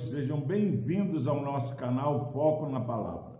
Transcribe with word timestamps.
noite, 0.00 0.08
sejam 0.08 0.40
bem-vindos 0.40 1.26
ao 1.26 1.42
nosso 1.42 1.74
canal 1.76 2.32
Foco 2.32 2.66
na 2.68 2.80
Palavra. 2.80 3.38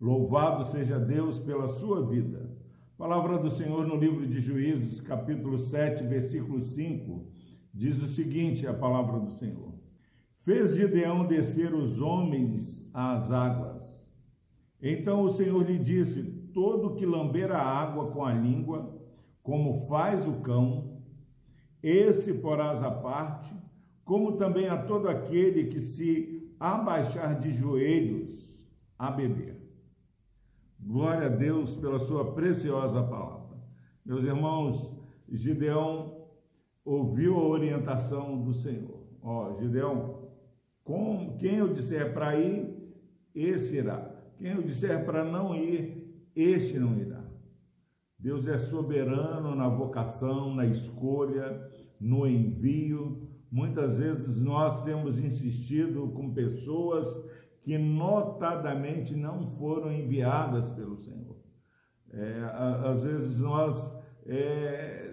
Louvado 0.00 0.64
seja 0.64 0.98
Deus 0.98 1.38
pela 1.38 1.68
sua 1.68 2.06
vida. 2.06 2.50
Palavra 2.96 3.38
do 3.38 3.50
Senhor 3.50 3.86
no 3.86 3.96
livro 3.96 4.26
de 4.26 4.40
Juízes, 4.40 5.00
capítulo 5.00 5.58
7, 5.58 6.04
versículo 6.04 6.60
5, 6.60 7.26
diz 7.72 8.02
o 8.02 8.06
seguinte: 8.06 8.66
a 8.66 8.72
palavra 8.72 9.20
do 9.20 9.30
Senhor. 9.30 9.74
Fez 10.44 10.74
Gideão 10.74 11.26
descer 11.26 11.74
os 11.74 12.00
homens 12.00 12.88
às 12.94 13.30
águas. 13.30 13.82
Então 14.82 15.22
o 15.22 15.30
Senhor 15.30 15.62
lhe 15.62 15.78
disse: 15.78 16.22
Todo 16.54 16.94
que 16.94 17.04
lamber 17.04 17.52
a 17.52 17.62
água 17.62 18.10
com 18.10 18.24
a 18.24 18.32
língua, 18.32 18.98
como 19.42 19.86
faz 19.86 20.26
o 20.26 20.40
cão, 20.40 21.02
esse 21.82 22.32
porás 22.34 22.82
à 22.82 22.90
parte 22.90 23.59
como 24.10 24.32
também 24.32 24.66
a 24.66 24.76
todo 24.76 25.08
aquele 25.08 25.68
que 25.68 25.80
se 25.80 26.52
abaixar 26.58 27.38
de 27.38 27.52
joelhos 27.52 28.60
a 28.98 29.08
beber. 29.08 29.56
Glória 30.80 31.26
a 31.26 31.28
Deus 31.28 31.76
pela 31.76 32.00
sua 32.00 32.32
preciosa 32.32 33.04
palavra. 33.04 33.56
Meus 34.04 34.24
irmãos, 34.24 34.92
Gideão 35.28 36.26
ouviu 36.84 37.36
a 37.36 37.46
orientação 37.46 38.42
do 38.42 38.52
Senhor. 38.52 39.00
Ó, 39.22 39.56
Gideão, 39.60 40.28
com 40.82 41.36
quem 41.38 41.58
eu 41.58 41.72
disser 41.72 42.12
para 42.12 42.36
ir, 42.36 42.66
esse 43.32 43.76
irá. 43.76 44.12
Quem 44.38 44.54
eu 44.54 44.62
disser 44.62 45.04
para 45.04 45.22
não 45.22 45.54
ir, 45.54 46.28
este 46.34 46.80
não 46.80 46.98
irá. 46.98 47.22
Deus 48.18 48.48
é 48.48 48.58
soberano 48.58 49.54
na 49.54 49.68
vocação, 49.68 50.52
na 50.52 50.66
escolha, 50.66 51.70
no 52.00 52.26
envio, 52.26 53.29
Muitas 53.50 53.98
vezes 53.98 54.40
nós 54.40 54.84
temos 54.84 55.18
insistido 55.18 56.08
com 56.14 56.32
pessoas 56.32 57.06
que 57.62 57.76
notadamente 57.76 59.14
não 59.14 59.46
foram 59.56 59.92
enviadas 59.92 60.70
pelo 60.70 60.96
Senhor. 60.96 61.36
É, 62.12 62.40
às 62.84 63.02
vezes 63.02 63.38
nós 63.38 63.96
é, 64.26 65.10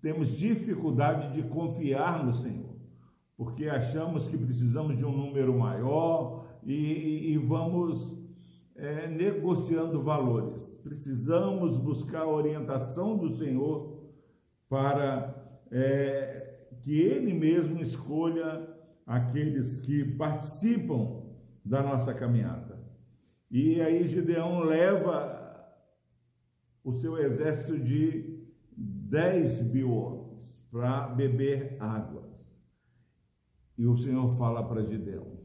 temos 0.00 0.30
dificuldade 0.30 1.34
de 1.34 1.48
confiar 1.48 2.24
no 2.24 2.34
Senhor, 2.34 2.76
porque 3.36 3.66
achamos 3.66 4.26
que 4.28 4.38
precisamos 4.38 4.96
de 4.96 5.04
um 5.04 5.16
número 5.16 5.56
maior 5.58 6.46
e, 6.64 7.32
e 7.32 7.38
vamos 7.38 8.16
é, 8.76 9.08
negociando 9.08 10.02
valores. 10.02 10.62
Precisamos 10.82 11.76
buscar 11.76 12.22
a 12.22 12.28
orientação 12.28 13.16
do 13.16 13.30
Senhor 13.30 13.96
para 14.68 15.34
é, 15.70 16.55
que 16.86 17.00
Ele 17.00 17.34
mesmo 17.34 17.82
escolha 17.82 18.64
aqueles 19.04 19.80
que 19.80 20.04
participam 20.04 21.20
da 21.64 21.82
nossa 21.82 22.14
caminhada. 22.14 22.80
E 23.50 23.80
aí 23.80 24.06
Gideão 24.06 24.60
leva 24.60 25.66
o 26.84 26.92
seu 26.92 27.18
exército 27.18 27.76
de 27.76 28.40
10 28.76 29.64
mil 29.72 29.90
homens 29.90 30.64
para 30.70 31.08
beber 31.08 31.76
águas. 31.80 32.30
E 33.76 33.84
o 33.84 33.96
Senhor 33.96 34.36
fala 34.36 34.62
para 34.62 34.86
Gideão: 34.86 35.40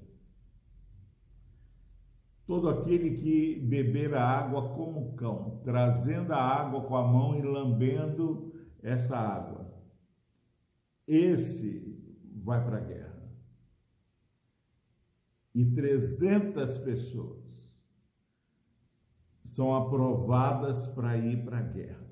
Todo 2.45 2.69
aquele 2.69 3.17
que 3.17 3.59
beber 3.61 4.13
a 4.13 4.23
água 4.23 4.75
como 4.75 5.15
cão, 5.15 5.59
trazendo 5.63 6.33
a 6.33 6.37
água 6.37 6.81
com 6.81 6.95
a 6.95 7.07
mão 7.07 7.35
e 7.35 7.41
lambendo 7.41 8.53
essa 8.83 9.17
água, 9.17 9.80
esse 11.13 11.99
vai 12.35 12.63
para 12.63 12.77
a 12.77 12.81
guerra. 12.81 13.21
E 15.53 15.65
300 15.65 16.77
pessoas 16.79 17.75
são 19.43 19.75
aprovadas 19.75 20.87
para 20.87 21.17
ir 21.17 21.43
para 21.43 21.59
a 21.59 21.61
guerra. 21.61 22.09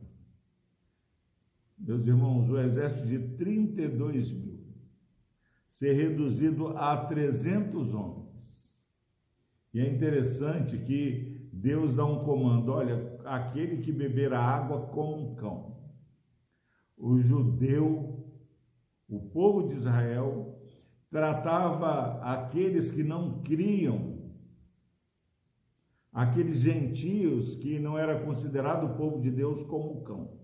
Meus 1.78 2.06
irmãos, 2.06 2.50
o 2.50 2.60
exército 2.60 3.08
de 3.08 3.20
32 3.38 4.32
mil 4.34 4.60
ser 5.72 5.94
reduzido 5.94 6.78
a 6.78 7.06
300 7.06 7.94
homens. 7.94 8.30
E 9.74 9.80
é 9.80 9.90
interessante 9.90 10.78
que 10.78 11.48
Deus 11.54 11.96
dá 11.96 12.06
um 12.06 12.26
comando: 12.26 12.74
olha, 12.74 13.18
aquele 13.24 13.78
que 13.78 13.94
beber 13.94 14.34
a 14.34 14.42
água 14.42 14.88
como 14.88 15.32
um 15.32 15.36
cão. 15.36 15.78
O 16.98 17.18
judeu 17.22 18.20
o 19.10 19.20
povo 19.20 19.68
de 19.68 19.76
Israel 19.76 20.56
tratava 21.10 22.22
aqueles 22.22 22.92
que 22.92 23.04
não 23.04 23.42
criam, 23.42 24.20
aqueles 26.14 26.60
gentios 26.60 27.56
que 27.56 27.80
não 27.80 27.98
era 27.98 28.24
considerado 28.24 28.96
povo 28.96 29.20
de 29.20 29.32
Deus 29.32 29.64
como 29.64 30.04
cão, 30.04 30.38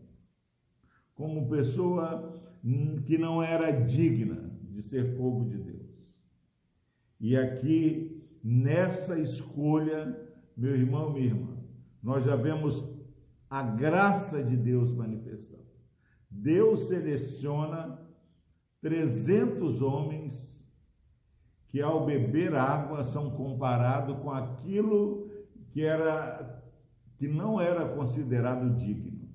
como 1.13 1.47
pessoa 1.47 2.33
que 3.05 3.17
não 3.17 3.43
era 3.43 3.69
digna 3.71 4.51
de 4.63 4.81
ser 4.81 5.15
povo 5.15 5.47
de 5.47 5.57
Deus. 5.57 5.85
E 7.19 7.37
aqui, 7.37 8.23
nessa 8.43 9.19
escolha, 9.19 10.19
meu 10.57 10.75
irmão, 10.75 11.13
minha 11.13 11.27
irmã, 11.27 11.57
nós 12.01 12.25
já 12.25 12.35
vemos 12.35 12.83
a 13.49 13.61
graça 13.61 14.43
de 14.43 14.57
Deus 14.57 14.91
manifestando. 14.91 15.65
Deus 16.29 16.87
seleciona 16.87 18.04
300 18.85 19.81
homens 19.81 20.63
que 21.69 21.81
ao 21.81 22.05
beber 22.05 22.53
água 22.53 23.03
são 23.03 23.31
comparados 23.31 24.21
com 24.21 24.29
aquilo 24.29 25.27
que 25.69 25.83
era 25.83 26.63
que 27.17 27.27
não 27.27 27.59
era 27.59 27.95
considerado 27.95 28.77
digno. 28.77 29.27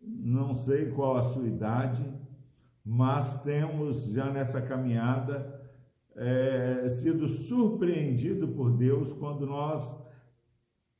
Não 0.00 0.54
sei 0.54 0.92
qual 0.92 1.16
a 1.16 1.24
sua 1.24 1.48
idade, 1.48 2.08
mas 2.84 3.42
temos 3.42 4.04
já 4.04 4.30
nessa 4.30 4.62
caminhada 4.62 5.60
é, 6.14 6.88
sido 7.00 7.26
surpreendido 7.26 8.46
por 8.46 8.70
Deus 8.76 9.12
quando 9.14 9.44
nós 9.44 9.82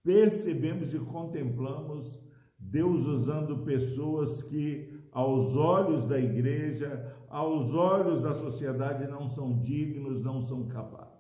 percebemos 0.03 0.93
e 0.93 0.99
contemplamos 0.99 2.21
Deus 2.59 3.06
usando 3.06 3.65
pessoas 3.65 4.43
que 4.43 5.00
aos 5.12 5.55
olhos 5.55 6.09
da 6.09 6.19
igreja, 6.19 7.15
aos 7.28 7.73
olhos 7.75 8.23
da 8.23 8.34
sociedade, 8.34 9.06
não 9.06 9.28
são 9.28 9.61
dignos, 9.61 10.23
não 10.23 10.41
são 10.41 10.67
capazes. 10.67 11.12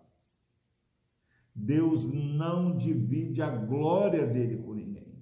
Deus 1.54 2.10
não 2.10 2.74
divide 2.74 3.42
a 3.42 3.50
glória 3.50 4.26
dele 4.26 4.56
com 4.56 4.72
ninguém. 4.72 5.12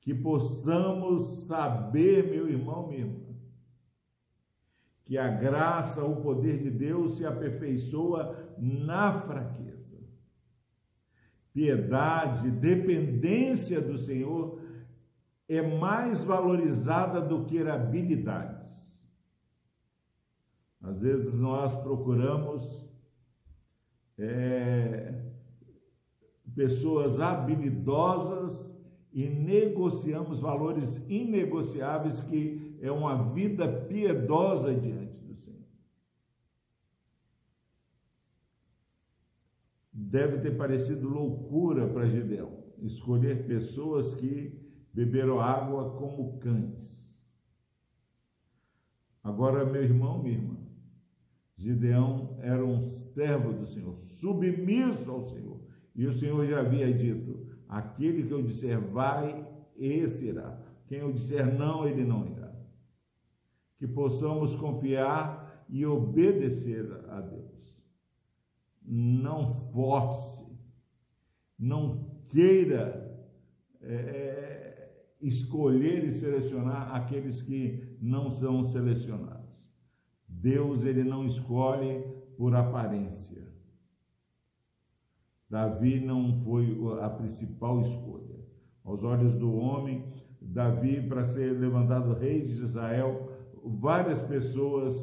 Que 0.00 0.14
possamos 0.14 1.46
saber, 1.46 2.30
meu 2.30 2.48
irmão, 2.48 2.86
minha 2.86 3.00
irmã, 3.00 3.26
que 5.04 5.18
a 5.18 5.28
graça, 5.28 6.04
o 6.04 6.22
poder 6.22 6.62
de 6.62 6.70
Deus 6.70 7.16
se 7.16 7.26
aperfeiçoa 7.26 8.54
na 8.58 9.20
fraqueza. 9.20 9.96
Piedade, 11.52 12.50
dependência 12.50 13.80
do 13.80 13.98
Senhor 13.98 14.60
é 15.48 15.62
mais 15.62 16.22
valorizada 16.22 17.20
do 17.20 17.44
que 17.44 17.58
habilidades. 17.60 18.66
Às 20.82 21.00
vezes 21.00 21.34
nós 21.34 21.74
procuramos 21.82 22.86
é, 24.18 25.22
pessoas 26.54 27.20
habilidosas 27.20 28.74
e 29.12 29.28
negociamos 29.28 30.40
valores 30.40 30.96
inegociáveis 31.08 32.20
que 32.20 32.78
é 32.80 32.90
uma 32.90 33.32
vida 33.32 33.66
piedosa 33.66 34.74
diante 34.74 35.16
do 35.18 35.34
Senhor. 35.34 35.64
Deve 39.92 40.38
ter 40.38 40.56
parecido 40.56 41.08
loucura 41.08 41.88
para 41.88 42.06
Gideão 42.06 42.64
escolher 42.82 43.46
pessoas 43.46 44.14
que 44.14 44.65
beberam 44.96 45.38
água 45.38 45.90
como 45.98 46.38
cães. 46.38 47.06
Agora, 49.22 49.62
meu 49.66 49.84
irmão, 49.84 50.22
minha 50.22 50.38
irmã, 50.38 50.56
Gideão 51.54 52.38
era 52.40 52.64
um 52.64 52.80
servo 52.80 53.52
do 53.52 53.66
Senhor, 53.66 53.98
submisso 53.98 55.10
ao 55.10 55.20
Senhor. 55.20 55.60
E 55.94 56.06
o 56.06 56.14
Senhor 56.14 56.46
já 56.46 56.60
havia 56.60 56.90
dito: 56.90 57.46
aquele 57.68 58.26
que 58.26 58.32
eu 58.32 58.42
disser 58.42 58.80
vai, 58.80 59.46
esse 59.76 60.28
irá. 60.28 60.58
Quem 60.86 61.00
eu 61.00 61.12
disser 61.12 61.54
não, 61.54 61.86
ele 61.86 62.04
não 62.04 62.26
irá. 62.26 62.54
Que 63.76 63.86
possamos 63.86 64.54
confiar 64.56 65.66
e 65.68 65.84
obedecer 65.84 66.90
a 67.10 67.20
Deus. 67.20 67.76
Não 68.82 69.52
force, 69.72 70.46
não 71.58 72.22
queira 72.30 73.06
é, 73.82 74.65
escolher 75.20 76.04
e 76.04 76.12
selecionar 76.12 76.94
aqueles 76.94 77.42
que 77.42 77.96
não 78.00 78.30
são 78.30 78.64
selecionados. 78.64 79.46
Deus 80.28 80.84
ele 80.84 81.02
não 81.02 81.26
escolhe 81.26 82.04
por 82.36 82.54
aparência. 82.54 83.46
Davi 85.48 86.00
não 86.00 86.36
foi 86.40 86.76
a 87.00 87.08
principal 87.08 87.80
escolha. 87.80 88.36
Aos 88.84 89.02
olhos 89.02 89.34
do 89.34 89.54
homem, 89.54 90.04
Davi, 90.40 91.00
para 91.02 91.24
ser 91.24 91.58
levantado 91.58 92.14
rei 92.14 92.44
de 92.44 92.52
Israel, 92.52 93.32
várias 93.64 94.20
pessoas, 94.22 94.94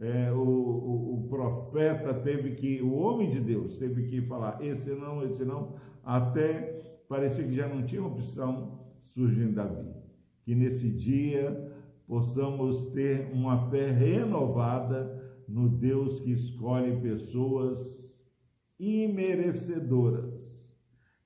é, 0.00 0.32
o, 0.32 0.38
o, 0.38 1.14
o, 1.14 1.28
profeta 1.28 2.14
teve 2.14 2.52
que, 2.52 2.80
o 2.80 2.94
homem 2.94 3.30
de 3.30 3.40
Deus 3.40 3.76
teve 3.78 4.04
que 4.04 4.22
falar, 4.22 4.62
esse 4.62 4.90
não, 4.90 5.24
esse 5.24 5.44
não, 5.44 5.74
até 6.04 6.80
parecia 7.08 7.44
que 7.44 7.54
já 7.54 7.68
não 7.68 7.84
tinha 7.84 8.04
opção, 8.04 8.78
surge 9.18 9.42
em 9.42 9.52
Davi. 9.52 9.92
Que 10.44 10.54
nesse 10.54 10.88
dia 10.88 11.74
possamos 12.06 12.90
ter 12.90 13.32
uma 13.32 13.68
fé 13.68 13.90
renovada 13.90 15.42
no 15.48 15.68
Deus 15.68 16.20
que 16.20 16.30
escolhe 16.30 17.00
pessoas 17.00 17.78
imerecedoras, 18.78 20.56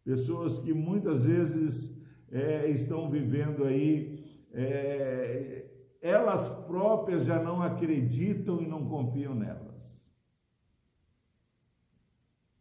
pessoas 0.02 0.58
que 0.58 0.72
muitas 0.72 1.26
vezes 1.26 1.94
é, 2.30 2.70
estão 2.70 3.10
vivendo 3.10 3.64
aí, 3.64 4.24
é, 4.52 5.66
elas 6.00 6.48
próprias 6.66 7.26
já 7.26 7.42
não 7.42 7.60
acreditam 7.62 8.62
e 8.62 8.66
não 8.66 8.88
confiam 8.88 9.34
nelas. 9.34 10.00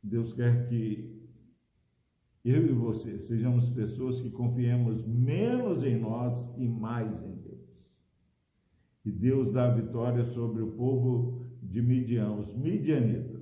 Deus 0.04 0.33
quer 0.33 0.68
que 0.68 1.20
eu 2.43 2.65
e 2.65 2.73
você 2.73 3.19
sejamos 3.19 3.69
pessoas 3.69 4.19
que 4.19 4.31
confiemos 4.31 5.05
menos 5.05 5.83
em 5.83 5.99
nós 5.99 6.51
e 6.57 6.67
mais 6.67 7.11
em 7.23 7.35
Deus. 7.35 7.51
E 9.05 9.11
Deus 9.11 9.53
dá 9.53 9.69
vitória 9.69 10.23
sobre 10.25 10.61
o 10.61 10.71
povo 10.71 11.45
de 11.61 11.81
Midian, 11.81 12.33
os 12.33 12.53
midianitas 12.55 13.41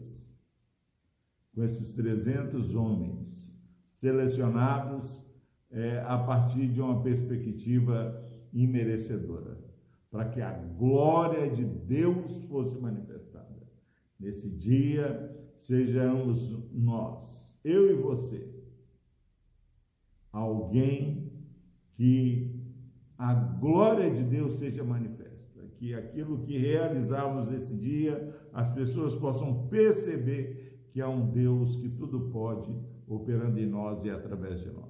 com 1.54 1.64
esses 1.64 1.94
300 1.94 2.76
homens 2.76 3.28
selecionados 3.92 5.04
é, 5.72 6.00
a 6.02 6.18
partir 6.18 6.68
de 6.68 6.82
uma 6.82 7.02
perspectiva 7.02 8.24
imerecedora, 8.54 9.58
para 10.10 10.30
que 10.30 10.42
a 10.42 10.52
glória 10.52 11.50
de 11.50 11.64
Deus 11.64 12.44
fosse 12.46 12.78
manifestada. 12.80 13.68
Nesse 14.20 14.50
dia, 14.50 15.32
sejamos 15.58 16.50
nós, 16.74 17.24
eu 17.64 17.92
e 17.92 17.94
você, 17.94 18.59
alguém 20.40 21.32
que 21.94 22.60
a 23.18 23.34
glória 23.34 24.10
de 24.10 24.24
Deus 24.24 24.54
seja 24.54 24.84
manifesta, 24.84 25.62
que 25.78 25.94
aquilo 25.94 26.40
que 26.40 26.58
realizarmos 26.58 27.50
nesse 27.50 27.76
dia, 27.76 28.34
as 28.54 28.74
pessoas 28.74 29.16
possam 29.16 29.68
perceber 29.68 30.88
que 30.92 31.02
há 31.02 31.10
um 31.10 31.30
Deus 31.30 31.76
que 31.76 31.90
tudo 31.90 32.30
pode 32.32 32.74
operando 33.08 33.60
em 33.60 33.68
nós 33.68 34.04
e 34.04 34.10
através 34.10 34.62
de 34.62 34.72
nós. 34.72 34.90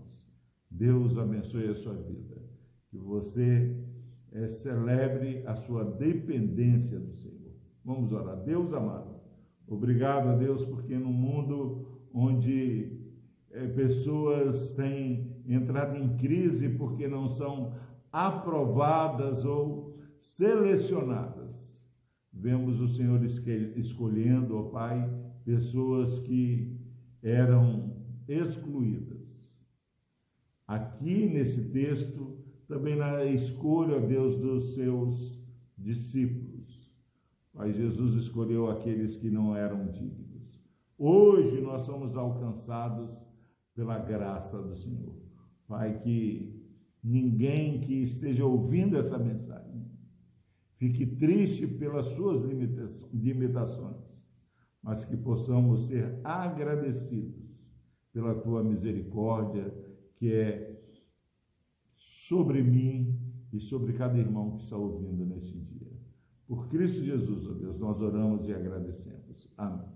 Deus 0.70 1.18
abençoe 1.18 1.70
a 1.70 1.76
sua 1.76 1.96
vida. 1.96 2.38
Que 2.92 2.98
você 2.98 3.76
é, 4.32 4.48
celebre 4.48 5.44
a 5.48 5.56
sua 5.56 5.84
dependência 5.84 7.00
do 7.00 7.14
Senhor. 7.14 7.52
Vamos 7.84 8.12
orar. 8.12 8.38
Deus 8.44 8.72
amado, 8.74 9.20
obrigado 9.68 10.30
a 10.30 10.36
Deus, 10.36 10.66
porque 10.66 10.96
no 10.98 11.12
mundo 11.12 12.08
onde 12.14 13.00
é, 13.52 13.68
pessoas 13.68 14.72
têm 14.76 15.39
entrado 15.54 15.98
em 15.98 16.16
crise 16.18 16.70
porque 16.70 17.08
não 17.08 17.28
são 17.28 17.74
aprovadas 18.12 19.46
ou 19.46 19.98
selecionadas, 20.20 21.84
vemos 22.32 22.80
o 22.80 22.88
Senhor 22.88 23.24
escolhendo, 23.24 24.58
ó 24.58 24.64
Pai, 24.64 25.10
pessoas 25.44 26.20
que 26.20 26.78
eram 27.22 27.96
excluídas. 28.28 29.20
Aqui 30.68 31.28
nesse 31.28 31.70
texto, 31.72 32.38
também 32.68 32.96
na 32.96 33.26
escolha, 33.26 34.00
Deus, 34.00 34.38
dos 34.38 34.76
seus 34.76 35.44
discípulos. 35.76 36.90
Pai 37.52 37.74
Jesus 37.74 38.14
escolheu 38.24 38.70
aqueles 38.70 39.16
que 39.16 39.30
não 39.30 39.56
eram 39.56 39.88
dignos. 39.88 40.64
Hoje 40.98 41.60
nós 41.60 41.82
somos 41.82 42.16
alcançados 42.16 43.12
pela 43.74 43.98
graça 43.98 44.62
do 44.62 44.76
Senhor. 44.76 45.29
Pai, 45.70 46.00
que 46.00 46.62
ninguém 47.02 47.80
que 47.80 48.04
esteja 48.04 48.44
ouvindo 48.44 48.98
essa 48.98 49.18
mensagem 49.18 49.88
fique 50.74 51.06
triste 51.06 51.66
pelas 51.66 52.08
suas 52.08 52.42
limitações 53.14 54.10
mas 54.82 55.06
que 55.06 55.18
possamos 55.18 55.88
ser 55.88 56.20
agradecidos 56.24 57.50
pela 58.12 58.34
tua 58.36 58.64
misericórdia, 58.64 59.74
que 60.16 60.34
é 60.34 60.82
sobre 62.28 62.64
mim 62.64 63.20
e 63.52 63.60
sobre 63.60 63.94
cada 63.94 64.18
irmão 64.18 64.52
que 64.52 64.64
está 64.64 64.78
ouvindo 64.78 65.26
neste 65.26 65.58
dia. 65.60 65.92
Por 66.48 66.68
Cristo 66.68 67.04
Jesus, 67.04 67.48
ó 67.48 67.54
Deus, 67.54 67.80
nós 67.80 68.02
oramos 68.02 68.48
e 68.48 68.54
agradecemos. 68.54 69.48
Amém. 69.58 69.88